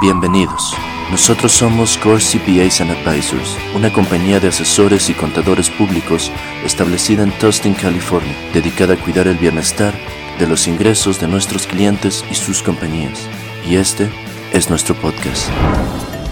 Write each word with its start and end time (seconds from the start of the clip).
Bienvenidos. 0.00 0.74
Nosotros 1.10 1.52
somos 1.52 1.96
Core 1.98 2.20
CPAs 2.20 2.80
and 2.80 2.90
Advisors, 2.90 3.56
una 3.74 3.92
compañía 3.92 4.40
de 4.40 4.48
asesores 4.48 5.08
y 5.08 5.14
contadores 5.14 5.70
públicos 5.70 6.30
establecida 6.64 7.22
en 7.22 7.30
Tustin, 7.38 7.74
California, 7.74 8.34
dedicada 8.52 8.94
a 8.94 8.96
cuidar 8.96 9.26
el 9.28 9.36
bienestar 9.36 9.94
de 10.38 10.46
los 10.46 10.66
ingresos 10.66 11.20
de 11.20 11.28
nuestros 11.28 11.66
clientes 11.66 12.24
y 12.30 12.34
sus 12.34 12.62
compañías. 12.62 13.18
Y 13.66 13.76
este 13.76 14.10
es 14.52 14.68
nuestro 14.68 14.94
podcast. 14.94 15.48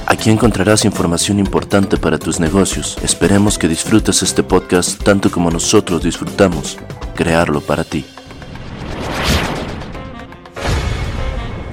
Aquí 0.07 0.31
encontrarás 0.31 0.85
información 0.85 1.39
importante 1.39 1.97
para 1.97 2.19
tus 2.19 2.41
negocios. 2.41 2.99
Esperemos 3.03 3.57
que 3.57 3.69
disfrutes 3.69 4.23
este 4.23 4.43
podcast 4.43 5.03
tanto 5.03 5.31
como 5.31 5.51
nosotros 5.51 6.03
disfrutamos 6.03 6.77
crearlo 7.15 7.61
para 7.61 7.85
ti. 7.85 8.05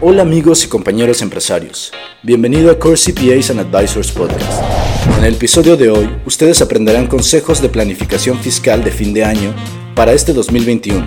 Hola 0.02 0.22
amigos 0.22 0.64
y 0.64 0.70
compañeros 0.70 1.22
empresarios, 1.22 1.92
bienvenido 2.24 2.72
a 2.72 2.80
Core 2.80 2.96
CPAs 2.96 3.50
and 3.50 3.60
Advisors 3.60 4.14
Podcast. 4.14 4.64
En 5.18 5.26
el 5.26 5.34
episodio 5.34 5.76
de 5.76 5.90
hoy, 5.90 6.10
ustedes 6.26 6.62
aprenderán 6.62 7.08
consejos 7.08 7.62
de 7.62 7.68
planificación 7.68 8.40
fiscal 8.40 8.82
de 8.82 8.92
fin 8.92 9.14
de 9.14 9.26
año 9.26 9.54
para 9.96 10.14
este 10.14 10.32
2021. 10.32 11.06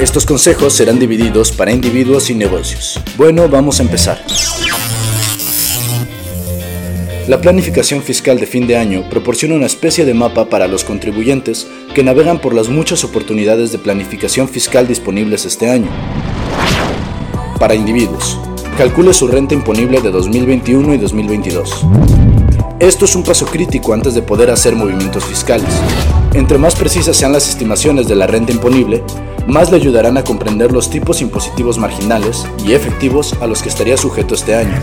Estos 0.00 0.24
consejos 0.24 0.72
serán 0.72 0.98
divididos 0.98 1.52
para 1.52 1.72
individuos 1.72 2.30
y 2.30 2.34
negocios. 2.34 2.98
Bueno, 3.18 3.46
vamos 3.50 3.80
a 3.80 3.82
empezar. 3.82 4.18
La 7.28 7.38
planificación 7.38 8.02
fiscal 8.02 8.40
de 8.40 8.46
fin 8.46 8.66
de 8.66 8.78
año 8.78 9.04
proporciona 9.10 9.56
una 9.56 9.66
especie 9.66 10.06
de 10.06 10.14
mapa 10.14 10.48
para 10.48 10.68
los 10.68 10.84
contribuyentes 10.84 11.66
que 11.94 12.02
navegan 12.02 12.40
por 12.40 12.54
las 12.54 12.70
muchas 12.70 13.04
oportunidades 13.04 13.72
de 13.72 13.78
planificación 13.78 14.48
fiscal 14.48 14.88
disponibles 14.88 15.44
este 15.44 15.68
año 15.68 15.90
para 17.62 17.76
individuos. 17.76 18.40
Calcule 18.76 19.14
su 19.14 19.28
renta 19.28 19.54
imponible 19.54 20.00
de 20.00 20.10
2021 20.10 20.94
y 20.94 20.98
2022. 20.98 21.86
Esto 22.80 23.04
es 23.04 23.14
un 23.14 23.22
paso 23.22 23.46
crítico 23.46 23.94
antes 23.94 24.14
de 24.14 24.22
poder 24.22 24.50
hacer 24.50 24.74
movimientos 24.74 25.24
fiscales. 25.24 25.72
Entre 26.34 26.58
más 26.58 26.74
precisas 26.74 27.16
sean 27.16 27.32
las 27.32 27.48
estimaciones 27.48 28.08
de 28.08 28.16
la 28.16 28.26
renta 28.26 28.50
imponible, 28.50 29.04
más 29.46 29.70
le 29.70 29.76
ayudarán 29.76 30.16
a 30.16 30.24
comprender 30.24 30.72
los 30.72 30.90
tipos 30.90 31.22
impositivos 31.22 31.78
marginales 31.78 32.44
y 32.66 32.72
efectivos 32.72 33.36
a 33.40 33.46
los 33.46 33.62
que 33.62 33.68
estaría 33.68 33.96
sujeto 33.96 34.34
este 34.34 34.56
año. 34.56 34.82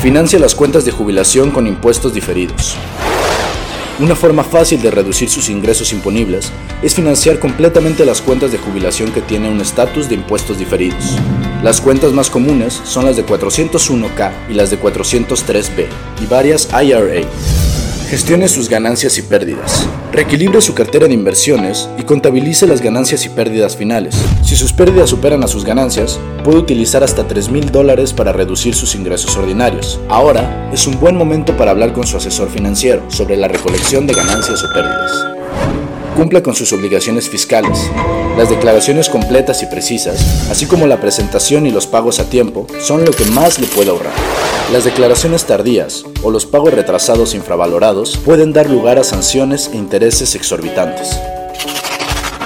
Financia 0.00 0.38
las 0.38 0.54
cuentas 0.54 0.86
de 0.86 0.90
jubilación 0.90 1.50
con 1.50 1.66
impuestos 1.66 2.14
diferidos. 2.14 2.76
Una 4.00 4.16
forma 4.16 4.42
fácil 4.42 4.80
de 4.80 4.90
reducir 4.90 5.28
sus 5.28 5.50
ingresos 5.50 5.92
imponibles 5.92 6.50
es 6.80 6.94
financiar 6.94 7.38
completamente 7.40 8.06
las 8.06 8.22
cuentas 8.22 8.52
de 8.52 8.58
jubilación 8.58 9.12
que 9.12 9.20
tienen 9.20 9.52
un 9.52 9.60
estatus 9.60 10.08
de 10.08 10.14
impuestos 10.14 10.58
diferidos. 10.58 11.18
Las 11.64 11.80
cuentas 11.80 12.12
más 12.12 12.28
comunes 12.28 12.78
son 12.84 13.06
las 13.06 13.16
de 13.16 13.24
401k 13.24 14.32
y 14.50 14.52
las 14.52 14.68
de 14.68 14.78
403b 14.78 15.86
y 16.22 16.26
varias 16.26 16.68
IRA. 16.70 17.26
Gestione 18.10 18.48
sus 18.48 18.68
ganancias 18.68 19.16
y 19.16 19.22
pérdidas. 19.22 19.88
Reequilibre 20.12 20.60
su 20.60 20.74
cartera 20.74 21.08
de 21.08 21.14
inversiones 21.14 21.88
y 21.96 22.02
contabilice 22.02 22.66
las 22.66 22.82
ganancias 22.82 23.24
y 23.24 23.30
pérdidas 23.30 23.78
finales. 23.78 24.14
Si 24.42 24.56
sus 24.56 24.74
pérdidas 24.74 25.08
superan 25.08 25.42
a 25.42 25.48
sus 25.48 25.64
ganancias, 25.64 26.20
puede 26.44 26.58
utilizar 26.58 27.02
hasta 27.02 27.26
3 27.26 27.48
mil 27.48 27.72
dólares 27.72 28.12
para 28.12 28.34
reducir 28.34 28.74
sus 28.74 28.94
ingresos 28.94 29.34
ordinarios. 29.38 29.98
Ahora 30.10 30.70
es 30.70 30.86
un 30.86 31.00
buen 31.00 31.16
momento 31.16 31.56
para 31.56 31.70
hablar 31.70 31.94
con 31.94 32.06
su 32.06 32.18
asesor 32.18 32.50
financiero 32.50 33.10
sobre 33.10 33.38
la 33.38 33.48
recolección 33.48 34.06
de 34.06 34.12
ganancias 34.12 34.62
o 34.62 34.68
pérdidas. 34.70 35.43
Cumpla 36.16 36.44
con 36.44 36.54
sus 36.54 36.72
obligaciones 36.72 37.28
fiscales. 37.28 37.90
Las 38.36 38.48
declaraciones 38.48 39.08
completas 39.08 39.64
y 39.64 39.66
precisas, 39.66 40.48
así 40.48 40.64
como 40.64 40.86
la 40.86 41.00
presentación 41.00 41.66
y 41.66 41.72
los 41.72 41.88
pagos 41.88 42.20
a 42.20 42.30
tiempo, 42.30 42.68
son 42.80 43.04
lo 43.04 43.10
que 43.10 43.24
más 43.26 43.58
le 43.58 43.66
puede 43.66 43.90
ahorrar. 43.90 44.12
Las 44.72 44.84
declaraciones 44.84 45.44
tardías 45.44 46.04
o 46.22 46.30
los 46.30 46.46
pagos 46.46 46.72
retrasados 46.72 47.34
infravalorados 47.34 48.16
pueden 48.16 48.52
dar 48.52 48.70
lugar 48.70 48.98
a 49.00 49.04
sanciones 49.04 49.70
e 49.72 49.76
intereses 49.76 50.36
exorbitantes. 50.36 51.18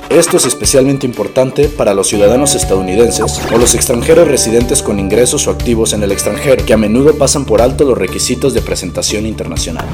Esto 0.09 0.39
es 0.39 0.47
especialmente 0.47 1.07
importante 1.07 1.69
para 1.69 1.93
los 1.93 2.09
ciudadanos 2.09 2.55
estadounidenses 2.55 3.39
o 3.53 3.59
los 3.59 3.75
extranjeros 3.75 4.27
residentes 4.27 4.83
con 4.83 4.99
ingresos 4.99 5.47
o 5.47 5.51
activos 5.51 5.93
en 5.93 6.03
el 6.03 6.13
extranjero, 6.13 6.65
que 6.65 6.73
a 6.73 6.79
menudo 6.79 7.13
pasan 7.19 7.45
por 7.45 7.61
alto 7.61 7.85
los 7.85 7.99
requisitos 7.99 8.55
de 8.55 8.63
presentación 8.63 9.27
internacional. 9.27 9.87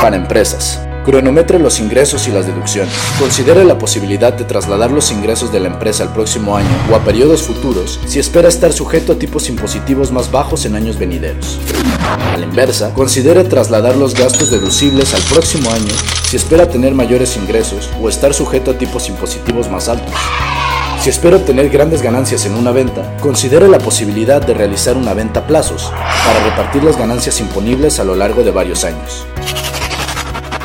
Para 0.00 0.16
empresas. 0.16 0.80
Cronometre 1.04 1.58
los 1.58 1.78
ingresos 1.78 2.26
y 2.26 2.30
las 2.30 2.46
deducciones. 2.46 2.94
Considere 3.18 3.64
la 3.64 3.76
posibilidad 3.76 4.32
de 4.32 4.44
trasladar 4.44 4.90
los 4.90 5.10
ingresos 5.10 5.52
de 5.52 5.60
la 5.60 5.68
empresa 5.68 6.04
al 6.04 6.14
próximo 6.14 6.56
año 6.56 6.70
o 6.90 6.96
a 6.96 7.00
periodos 7.00 7.42
futuros 7.42 8.00
si 8.06 8.18
espera 8.18 8.48
estar 8.48 8.72
sujeto 8.72 9.12
a 9.12 9.18
tipos 9.18 9.50
impositivos 9.50 10.10
más 10.10 10.30
bajos 10.30 10.64
en 10.64 10.74
años 10.74 10.98
venideros. 10.98 11.58
A 12.32 12.38
la 12.38 12.46
inversa, 12.46 12.94
considere 12.94 13.44
trasladar 13.44 13.96
los 13.96 14.14
gastos 14.14 14.50
deducibles 14.50 15.12
al 15.12 15.22
próximo 15.22 15.70
año 15.70 15.92
si 16.24 16.36
espera 16.36 16.66
tener 16.66 16.94
mayores 16.94 17.36
ingresos 17.36 17.90
o 18.00 18.08
estar 18.08 18.32
sujeto 18.32 18.70
a 18.70 18.78
tipos 18.78 19.06
impositivos 19.10 19.70
más 19.70 19.90
altos. 19.90 20.14
Si 21.02 21.10
espera 21.10 21.36
obtener 21.36 21.68
grandes 21.68 22.00
ganancias 22.00 22.46
en 22.46 22.54
una 22.54 22.72
venta, 22.72 23.16
considere 23.20 23.68
la 23.68 23.78
posibilidad 23.78 24.40
de 24.40 24.54
realizar 24.54 24.96
una 24.96 25.12
venta 25.12 25.40
a 25.40 25.46
plazos 25.46 25.92
para 26.24 26.42
repartir 26.44 26.84
las 26.84 26.96
ganancias 26.96 27.38
imponibles 27.40 28.00
a 28.00 28.04
lo 28.04 28.14
largo 28.14 28.42
de 28.42 28.50
varios 28.50 28.84
años. 28.84 29.26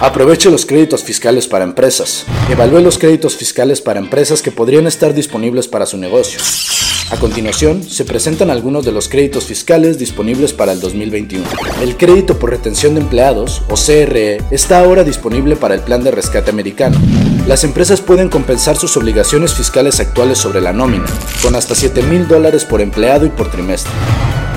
Aproveche 0.01 0.51
los 0.51 0.65
créditos 0.65 1.03
fiscales 1.03 1.47
para 1.47 1.63
empresas. 1.63 2.25
Evalúe 2.49 2.81
los 2.81 2.97
créditos 2.97 3.37
fiscales 3.37 3.81
para 3.81 3.99
empresas 3.99 4.41
que 4.41 4.51
podrían 4.51 4.87
estar 4.87 5.13
disponibles 5.13 5.69
para 5.69 5.85
su 5.85 5.97
negocio. 5.97 6.39
A 7.11 7.17
continuación, 7.17 7.81
se 7.83 8.03
presentan 8.03 8.49
algunos 8.49 8.83
de 8.83 8.91
los 8.91 9.07
créditos 9.07 9.45
fiscales 9.45 9.97
disponibles 9.97 10.51
para 10.51 10.73
el 10.73 10.81
2021. 10.81 11.45
El 11.81 11.95
crédito 11.95 12.37
por 12.37 12.49
retención 12.49 12.95
de 12.95 13.01
empleados, 13.01 13.61
o 13.69 13.75
CRE, 13.75 14.41
está 14.51 14.79
ahora 14.79 15.03
disponible 15.03 15.55
para 15.55 15.75
el 15.75 15.81
plan 15.81 16.03
de 16.03 16.11
rescate 16.11 16.49
americano. 16.49 16.99
Las 17.47 17.63
empresas 17.63 18.01
pueden 18.01 18.27
compensar 18.27 18.75
sus 18.75 18.97
obligaciones 18.97 19.53
fiscales 19.53 19.99
actuales 20.01 20.39
sobre 20.39 20.61
la 20.61 20.73
nómina, 20.73 21.05
con 21.41 21.55
hasta 21.55 21.73
7 21.73 22.01
mil 22.03 22.27
dólares 22.27 22.65
por 22.65 22.81
empleado 22.81 23.25
y 23.25 23.29
por 23.29 23.49
trimestre. 23.49 23.93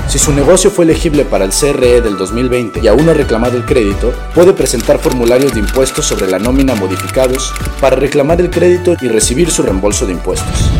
Si 0.09 0.17
su 0.17 0.33
negocio 0.33 0.71
fue 0.71 0.85
elegible 0.85 1.23
para 1.23 1.45
el 1.45 1.51
CRE 1.51 2.01
del 2.01 2.17
2020 2.17 2.79
y 2.81 2.87
aún 2.87 3.05
no 3.05 3.11
ha 3.11 3.13
reclamado 3.13 3.55
el 3.57 3.65
crédito, 3.65 4.11
puede 4.33 4.53
presentar 4.53 4.97
formularios 4.97 5.53
de 5.53 5.59
impuestos 5.59 6.07
sobre 6.07 6.25
la 6.25 6.39
nómina 6.39 6.73
modificados 6.73 7.53
para 7.79 7.95
reclamar 7.95 8.41
el 8.41 8.49
crédito 8.49 8.95
y 9.01 9.07
recibir 9.07 9.51
su 9.51 9.61
reembolso 9.61 10.07
de 10.07 10.13
impuestos. 10.13 10.71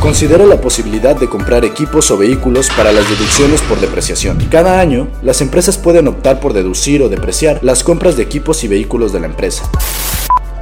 Considera 0.00 0.44
la 0.44 0.60
posibilidad 0.60 1.14
de 1.14 1.28
comprar 1.28 1.64
equipos 1.64 2.10
o 2.10 2.18
vehículos 2.18 2.68
para 2.76 2.90
las 2.90 3.08
deducciones 3.08 3.60
por 3.62 3.78
depreciación. 3.78 4.38
Cada 4.50 4.80
año, 4.80 5.06
las 5.22 5.40
empresas 5.40 5.78
pueden 5.78 6.08
optar 6.08 6.40
por 6.40 6.52
deducir 6.52 7.00
o 7.02 7.08
depreciar 7.08 7.60
las 7.62 7.84
compras 7.84 8.16
de 8.16 8.24
equipos 8.24 8.64
y 8.64 8.68
vehículos 8.68 9.12
de 9.12 9.20
la 9.20 9.26
empresa. 9.26 9.70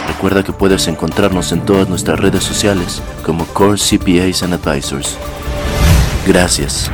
Recuerda 0.10 0.44
que 0.44 0.52
puedes 0.52 0.90
encontrarnos 0.90 1.54
en 1.54 1.62
todas 1.62 1.88
nuestras 1.88 2.20
redes 2.20 2.44
sociales 2.44 3.02
como 3.26 3.46
Core 3.46 3.80
CPAs 3.80 4.44
and 4.44 4.56
Advisors. 4.56 5.16
Gracias. 6.28 6.92